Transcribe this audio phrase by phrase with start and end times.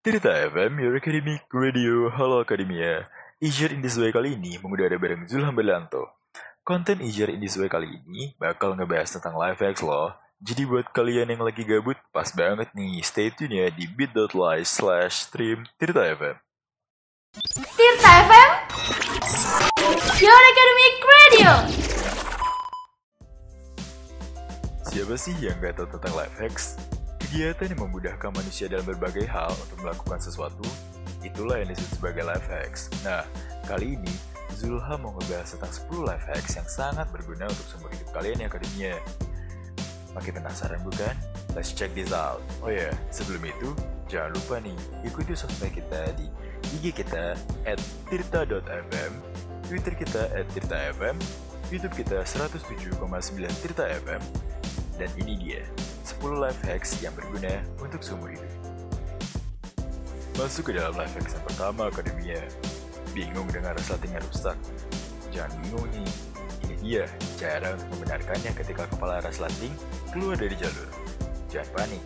[0.00, 3.04] Tirta FM, Your Academic Radio, Halo Akademia.
[3.36, 6.16] Easier in this way kali ini mengudara bareng Zulham Belanto.
[6.64, 10.16] Konten Easier in this way kali ini bakal ngebahas tentang life hacks loh.
[10.40, 15.28] Jadi buat kalian yang lagi gabut, pas banget nih, stay tune ya di bit.ly slash
[15.28, 16.36] stream Tirta FM.
[17.76, 18.50] Tirta FM
[20.16, 21.50] Your Academic Radio
[24.88, 26.80] Siapa sih yang gak tahu tentang life hacks?
[27.30, 30.66] Kegiatan yang memudahkan manusia dalam berbagai hal untuk melakukan sesuatu,
[31.22, 32.90] itulah yang disebut sebagai life hacks.
[33.06, 33.22] Nah,
[33.70, 34.10] kali ini
[34.58, 38.50] Zulha mau ngebahas tentang 10 life hacks yang sangat berguna untuk seumur hidup kalian yang
[38.50, 38.98] akademia.
[40.10, 41.14] Makin penasaran bukan?
[41.54, 42.42] Let's check this out.
[42.66, 43.78] Oh ya, sebelum itu,
[44.10, 44.74] jangan lupa nih,
[45.06, 46.26] ikuti sosmed kita di
[46.82, 47.78] IG kita at
[48.10, 49.12] tirta.fm,
[49.70, 51.14] Twitter kita at tirta.fm,
[51.70, 52.98] YouTube kita 107,9
[53.62, 54.18] Tirta FM,
[55.00, 55.64] dan ini dia,
[56.04, 58.52] 10 life hacks yang berguna untuk seumur hidup.
[60.36, 62.44] Masuk ke dalam life hacks yang pertama, Akademia.
[63.16, 64.60] Bingung dengan resletingnya rusak?
[65.32, 66.10] Jangan bingung nih,
[66.68, 67.04] ini dia
[67.40, 69.72] cara untuk membenarkannya ketika kepala resleting
[70.12, 70.88] keluar dari jalur.
[71.48, 72.02] Jangan panik,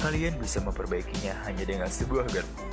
[0.00, 2.64] kalian bisa memperbaikinya hanya dengan sebuah garpu.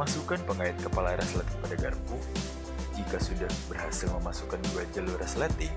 [0.00, 2.16] Masukkan pengait kepala resleting pada garpu.
[2.96, 5.72] Jika sudah berhasil memasukkan dua jalur resleting,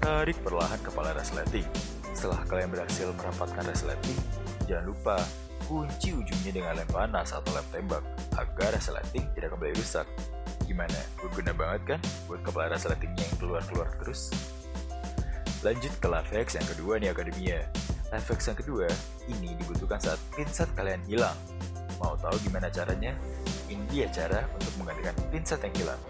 [0.00, 1.68] tarik perlahan kepala resleting.
[2.10, 4.18] Setelah kalian berhasil merapatkan resleting,
[4.66, 5.16] jangan lupa
[5.70, 8.02] kunci ujungnya dengan lem panas atau lem tembak
[8.34, 10.06] agar resleting tidak kembali rusak.
[10.66, 10.98] Gimana?
[11.18, 14.34] Berguna banget kan buat kepala resletingnya yang keluar-keluar terus?
[15.62, 17.60] Lanjut ke life hacks yang kedua nih Akademia.
[18.10, 18.86] Life hacks yang kedua,
[19.30, 21.36] ini dibutuhkan saat pinset kalian hilang.
[22.02, 23.12] Mau tahu gimana caranya?
[23.70, 26.00] Ini dia cara untuk menggantikan pinset yang hilang.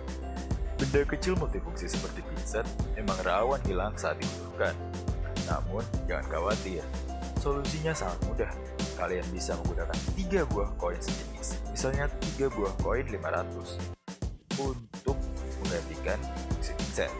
[0.80, 2.64] Benda kecil multifungsi seperti pinset
[2.96, 4.72] memang rawan hilang saat dibutuhkan.
[5.50, 6.82] Namun, jangan khawatir.
[7.42, 8.50] Solusinya sangat mudah.
[8.94, 13.80] Kalian bisa menggunakan tiga buah koin sejenis, misalnya tiga buah koin 500,
[14.60, 15.16] untuk
[15.64, 16.20] menggantikan
[16.52, 17.10] fungsi pinset.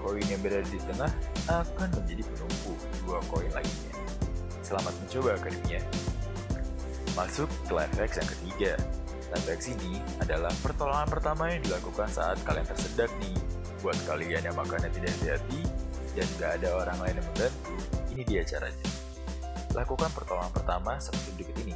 [0.00, 1.12] Koin yang berada di tengah
[1.52, 2.72] akan menjadi penumpu
[3.04, 3.92] dua koin lainnya.
[4.64, 5.80] Selamat mencoba akademinya.
[7.12, 8.72] Masuk ke hacks yang ketiga.
[9.28, 13.36] Life hacks ini adalah pertolongan pertama yang dilakukan saat kalian tersedak nih.
[13.84, 15.62] Buat kalian yang makannya tidak hati-hati
[16.16, 17.77] dan gak ada orang lain yang membantu,
[18.18, 18.82] ini dia caranya.
[19.78, 21.74] Lakukan pertolongan pertama seperti berikut ini.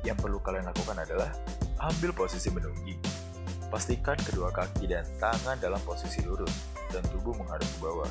[0.00, 1.28] Yang perlu kalian lakukan adalah
[1.92, 2.96] ambil posisi menungging.
[3.68, 8.08] Pastikan kedua kaki dan tangan dalam posisi lurus dan tubuh menghadap ke bawah.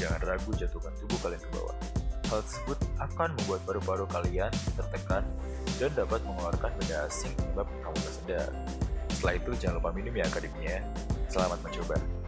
[0.00, 1.76] Jangan ragu jatuhkan tubuh kalian ke bawah.
[2.32, 5.28] Hal tersebut akan membuat paru-paru kalian tertekan
[5.76, 8.48] dan dapat mengeluarkan benda asing penyebab kamu tersedak.
[9.12, 10.80] Setelah itu jangan lupa minum ya akademinya.
[11.28, 12.21] Selamat mencoba.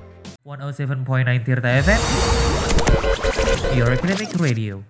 [0.45, 1.09] 107.9
[1.41, 2.01] Tirta FM
[3.73, 4.85] Your Academic Radio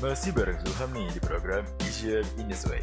[0.00, 2.80] Masih bareng Zulham nih di program Easier in this way.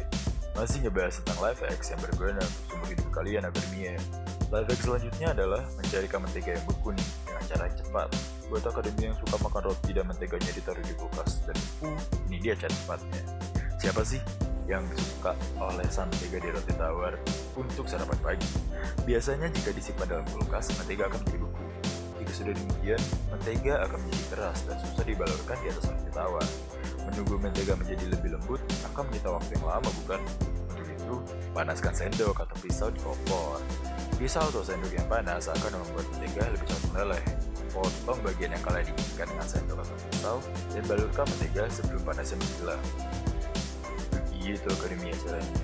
[0.54, 3.98] Masih ngebahas tentang life hacks yang berguna untuk seumur hidup kalian akademia.
[4.54, 8.08] Life hack selanjutnya adalah mencari mentega yang beku nih dengan cara yang cepat.
[8.46, 11.90] Buat akademi yang suka makan roti dan menteganya ditaruh di kulkas dan beku,
[12.30, 13.22] ini dia cara cepatnya.
[13.82, 14.22] Siapa sih
[14.70, 17.14] yang suka olesan mentega di roti tawar
[17.58, 18.50] untuk sarapan pagi?
[19.02, 21.64] Biasanya jika disimpan dalam kulkas, mentega akan menjadi beku.
[22.22, 23.00] Jika sudah demikian,
[23.34, 26.46] mentega akan menjadi keras dan susah dibalurkan di atas roti tawar.
[27.02, 28.60] Menunggu mentega menjadi lebih lembut
[28.92, 30.20] akan menyita waktu yang lama bukan?
[30.70, 31.14] Untuk itu,
[31.50, 33.58] panaskan sendok atau pisau di kompor.
[34.14, 37.24] Pisau atau sendok yang panas akan membuat mentega lebih cepat meleleh.
[37.72, 40.36] Potong bagian yang kalian inginkan dengan sendok atau pisau
[40.76, 42.82] dan balurkan mentega sebelum panasnya menghilang.
[44.42, 45.58] Begitu akademia caranya.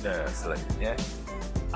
[0.00, 0.96] Nah, selanjutnya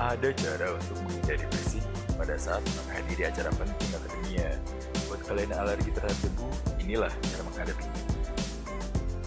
[0.01, 1.85] ada cara untuk menghindari bersin
[2.17, 4.57] pada saat menghadiri acara penting akademia.
[5.05, 6.49] Buat kalian yang alergi terhadap debu,
[6.81, 8.01] inilah cara menghadapinya.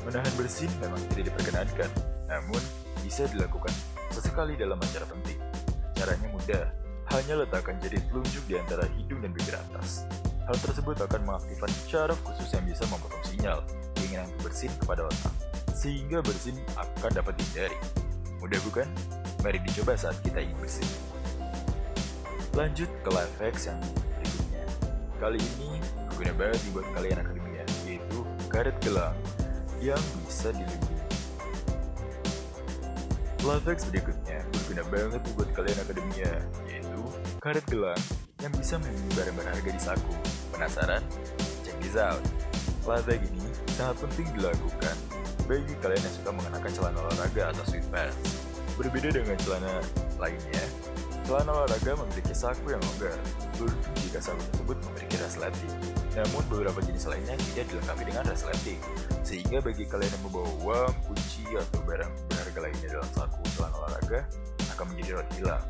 [0.03, 1.91] Menahan bersin memang tidak diperkenankan,
[2.27, 2.63] namun
[3.07, 3.71] bisa dilakukan
[4.11, 5.39] sesekali dalam acara penting.
[5.95, 6.65] Caranya mudah,
[7.15, 10.03] hanya letakkan jari telunjuk di antara hidung dan bibir atas.
[10.43, 13.63] Hal tersebut akan mengaktifkan syaraf khusus yang bisa memotong sinyal
[13.95, 15.35] keinginan bersin kepada otak,
[15.77, 17.77] sehingga bersin akan dapat dihindari.
[18.41, 18.89] Mudah bukan?
[19.45, 20.89] Mari dicoba saat kita ingin bersin.
[22.57, 23.77] Lanjut ke life hacks yang
[24.17, 24.65] berikutnya.
[25.21, 25.77] Kali ini
[26.09, 28.19] berguna banget buat kalian akademia, yaitu
[28.49, 29.17] karet gelang
[29.85, 31.05] yang bisa dilindungi.
[33.45, 36.33] Life hacks berikutnya berguna banget buat kalian akademia,
[36.65, 37.03] yaitu
[37.45, 38.01] karet gelang
[38.41, 40.15] yang bisa melindungi barang berharga di saku.
[40.57, 41.05] Penasaran?
[41.61, 42.25] Check this out.
[42.89, 43.45] Life hack ini
[43.77, 44.97] sangat penting dilakukan
[45.47, 48.31] bagi kalian yang suka mengenakan celana olahraga atau sweatpants.
[48.77, 49.73] Berbeda dengan celana
[50.21, 50.65] lainnya,
[51.25, 53.17] celana olahraga memiliki saku yang longgar,
[53.57, 55.75] beruntung jika saku tersebut memiliki resleting.
[56.13, 58.81] Namun beberapa jenis lainnya tidak dilengkapi dengan resleting,
[59.25, 62.47] sehingga bagi kalian yang membawa uang, kunci, atau barang berharga
[63.87, 64.27] olahraga
[64.77, 65.63] akan menjadi roti hilang.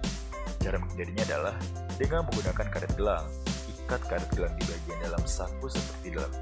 [0.59, 1.55] Cara menghindarinya adalah
[2.01, 3.27] dengan menggunakan karet gelang.
[3.71, 6.33] Ikat karet gelang di bagian dalam saku seperti dalam.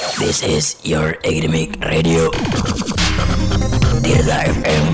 [0.00, 2.32] This is your academic radio.
[4.00, 4.84] Tirta FM.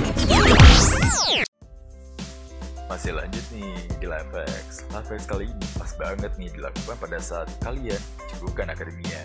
[2.91, 3.71] Masih lanjut nih
[4.03, 4.83] di Lifex.
[4.91, 8.03] Lifex kali ini pas banget nih dilakukan pada saat kalian
[8.35, 9.23] cegukan akademia.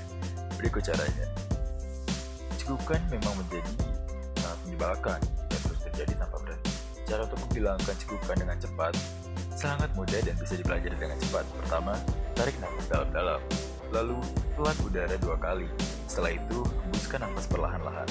[0.61, 1.25] Berikut caranya.
[2.61, 3.73] Cegukan memang menjadi
[4.37, 5.19] sangat menyebalkan
[5.49, 6.73] dan terus terjadi tanpa berhenti.
[7.09, 8.93] Cara untuk menghilangkan cegukan dengan cepat
[9.57, 11.41] sangat mudah dan bisa dipelajari dengan cepat.
[11.65, 11.97] Pertama,
[12.37, 13.41] tarik nafas dalam-dalam.
[13.91, 14.23] Lalu,
[14.55, 15.67] telan udara dua kali.
[16.07, 18.07] Setelah itu, hembuskan nafas perlahan-lahan.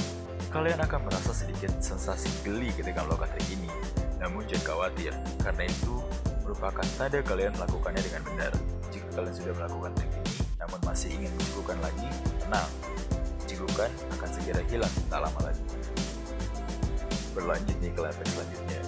[0.53, 3.73] Kalian akan merasa sedikit sensasi geli ketika melakukan trik ini.
[4.21, 6.05] Namun jangan khawatir, karena itu
[6.44, 8.53] merupakan tanda kalian melakukannya dengan benar.
[8.93, 12.09] Jika kalian sudah melakukan trik ini, namun masih ingin mencukupkan lagi,
[12.44, 12.71] tenang.
[13.49, 13.91] Cikukan
[14.21, 15.65] akan segera hilang tak lama lagi.
[17.33, 18.81] Berlanjut nih ke level selanjutnya.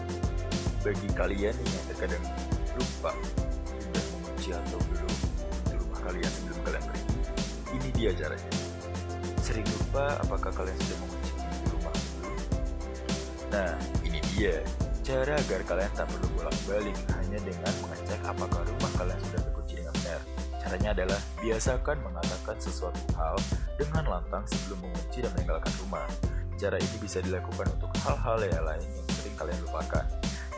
[0.83, 2.25] Bagi kalian yang terkadang
[2.77, 3.17] lupa
[3.81, 5.12] sudah mengunci atau belum
[6.03, 7.15] kalian sebelum kalian pergi,
[7.79, 8.51] ini dia caranya.
[9.43, 11.97] Sering lupa apakah kalian sudah mengunci pintu rumah?
[13.51, 13.73] Nah,
[14.07, 14.63] ini dia
[15.03, 19.95] cara agar kalian tak perlu bolak-balik hanya dengan mengecek apakah rumah kalian sudah terkunci dengan
[19.99, 20.21] benar.
[20.63, 23.35] Caranya adalah biasakan mengatakan sesuatu hal
[23.75, 26.07] dengan lantang sebelum mengunci dan meninggalkan rumah.
[26.55, 30.07] Cara ini bisa dilakukan untuk hal-hal yang lain yang sering kalian lupakan.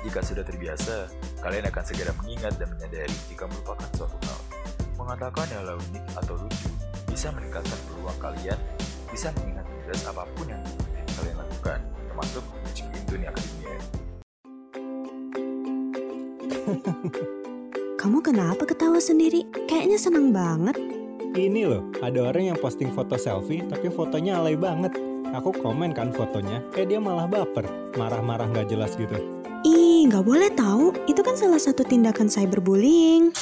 [0.05, 1.09] Jika sudah terbiasa,
[1.41, 4.54] kalian akan segera mengingat dan menyadari jika melupakan suatu hal.
[5.05, 6.73] Mengatakan hal unik atau lucu
[7.13, 8.57] bisa meningkatkan peluang kalian
[9.13, 10.65] bisa mengingat tugas apa pun yang
[11.13, 11.77] kalian lakukan,
[12.09, 13.77] termasuk kunci pintu nih akademia.
[18.01, 19.45] Kamu kenapa ketawa sendiri?
[19.69, 20.81] Kayaknya senang banget.
[21.37, 24.97] Ini loh, ada orang yang posting foto selfie tapi fotonya alay banget.
[25.37, 27.69] Aku komen kan fotonya, eh dia malah baper,
[28.01, 29.21] marah-marah nggak jelas gitu.
[29.69, 30.97] Ih, nggak boleh tahu.
[31.05, 33.37] Itu kan salah satu tindakan cyberbullying.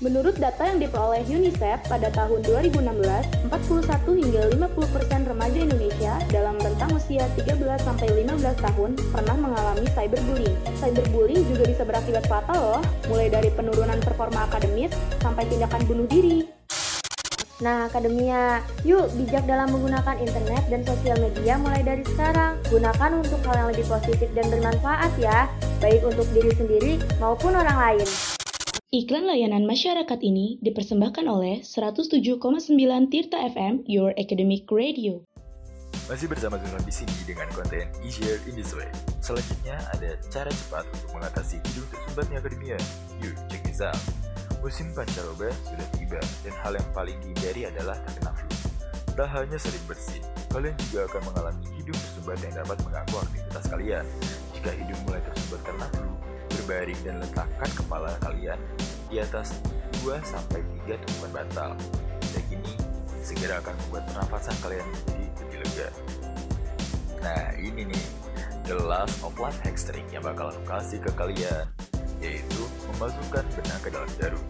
[0.00, 3.52] Menurut data yang diperoleh UNICEF pada tahun 2016, 41
[4.24, 4.42] hingga
[4.72, 10.56] 50% remaja Indonesia dalam rentang usia 13 sampai 15 tahun pernah mengalami cyberbullying.
[10.80, 12.80] Cyberbullying juga bisa berakibat fatal loh,
[13.12, 14.88] mulai dari penurunan performa akademis
[15.20, 16.48] sampai tindakan bunuh diri.
[17.60, 22.56] Nah, akademia, yuk bijak dalam menggunakan internet dan sosial media mulai dari sekarang.
[22.72, 25.44] Gunakan untuk hal yang lebih positif dan bermanfaat ya,
[25.84, 28.08] baik untuk diri sendiri maupun orang lain.
[28.90, 32.42] Iklan layanan masyarakat ini dipersembahkan oleh 107,9
[33.06, 35.22] Tirta FM, Your Academic Radio.
[36.10, 38.90] Masih bersama Zulon di sini dengan konten Easier in this way.
[39.22, 42.78] Selanjutnya ada cara cepat untuk mengatasi hidung tersumbatnya akademia.
[43.22, 43.94] Yuk, check this out.
[44.58, 48.50] Musim pancaroba sudah tiba dan hal yang paling dihindari adalah terkena flu.
[49.14, 54.04] Tak hanya sering bersin, kalian juga akan mengalami hidung tersumbat yang dapat mengganggu aktivitas kalian.
[54.58, 56.09] Jika hidung mulai tersumbat karena flu,
[56.70, 58.54] berbaring dan letakkan kepala kalian
[59.10, 59.58] di atas
[60.06, 60.22] 2-3
[60.86, 61.74] tumpuan bantal.
[62.30, 62.78] Dan ini
[63.26, 65.88] segera akan membuat pernafasan kalian menjadi lebih lega.
[67.26, 68.04] Nah ini nih,
[68.70, 71.66] the last of life hack trick yang bakal aku kasih ke kalian,
[72.22, 72.62] yaitu
[72.94, 74.44] memasukkan benang ke dalam jarum.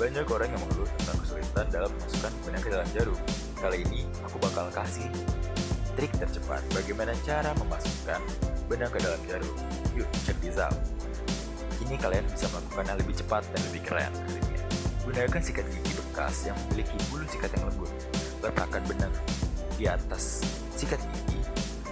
[0.00, 3.20] Banyak orang yang mengeluh tentang kesulitan dalam memasukkan benang ke dalam jarum.
[3.60, 5.12] Kali ini aku bakal kasih
[5.92, 8.20] trik tercepat bagaimana cara memasukkan
[8.64, 9.56] benang ke dalam jarum.
[9.92, 10.95] Yuk, check this out.
[11.86, 14.58] Kini kalian bisa melakukannya lebih cepat dan lebih keren akhirnya.
[15.06, 17.86] Gunakan sikat gigi bekas yang memiliki bulu sikat yang lembut.
[18.42, 19.14] Letakkan benang
[19.78, 20.42] di atas
[20.74, 21.38] sikat gigi,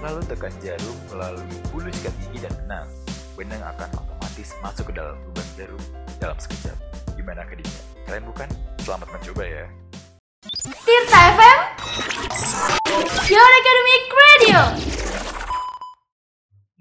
[0.02, 2.90] lalu tekan jarum melalui bulu sikat gigi dan benang.
[3.38, 5.82] Benang akan otomatis masuk ke dalam lubang jarum
[6.18, 6.74] dalam sekejap.
[7.14, 7.82] Gimana akademia?
[8.10, 8.48] Kalian bukan?
[8.82, 9.64] Selamat mencoba ya.
[10.82, 11.58] Tirta FM
[13.30, 14.58] Your Academic Radio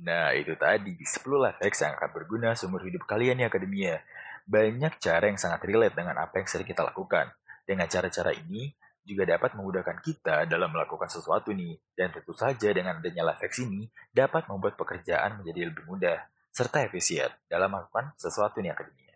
[0.03, 4.03] Nah, itu tadi 10 life hacks yang akan berguna seumur hidup kalian ya akademia.
[4.43, 7.31] Banyak cara yang sangat relate dengan apa yang sering kita lakukan.
[7.63, 8.75] Dengan cara-cara ini,
[9.07, 11.79] juga dapat memudahkan kita dalam melakukan sesuatu nih.
[11.95, 16.19] Dan tentu saja dengan adanya life hacks ini, dapat membuat pekerjaan menjadi lebih mudah,
[16.51, 19.15] serta efisien dalam melakukan sesuatu nih akademia.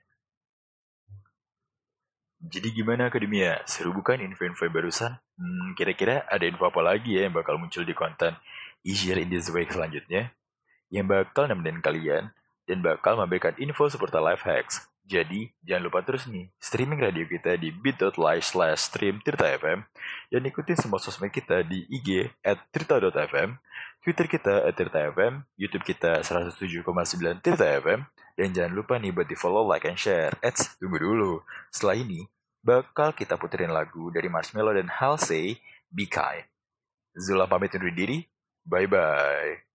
[2.38, 3.60] Jadi gimana akademia?
[3.68, 5.20] Seru bukan info-info barusan?
[5.36, 8.40] Hmm, kira-kira ada info apa lagi ya yang bakal muncul di konten
[8.88, 10.32] Easier in this way selanjutnya?
[10.94, 12.32] Yang bakal nemenin kalian
[12.68, 14.88] dan bakal memberikan info seputar life hacks.
[15.08, 19.88] Jadi, jangan lupa terus nih, streaming radio kita di bit.ly slash stream Tirta FM,
[20.28, 23.56] dan ikutin semua sosmed kita di IG at tirta.fm,
[24.04, 26.84] Twitter kita at Tirta FM, Youtube kita 107,9
[27.40, 28.04] Tirta FM,
[28.36, 30.36] dan jangan lupa nih buat di follow, like, and share.
[30.44, 31.40] Eits, tunggu dulu.
[31.72, 32.28] Setelah ini,
[32.60, 35.56] bakal kita puterin lagu dari Marshmello dan Halsey,
[35.88, 36.44] Be Kind.
[37.16, 38.28] Zula pamit undur diri,
[38.68, 39.67] bye-bye.